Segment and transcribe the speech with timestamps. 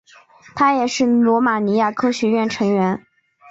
[0.55, 3.05] 他也是罗马尼亚科学院成员。